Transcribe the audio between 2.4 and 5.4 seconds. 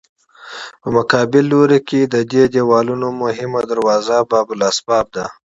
دیوالونو مهمه دروازه باب الاسباب ده.